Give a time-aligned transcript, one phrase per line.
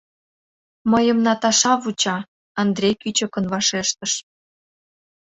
[0.91, 2.17] —Мыйым Наташа вуча,—
[2.61, 4.13] Андрей кӱчыкын вашештыш.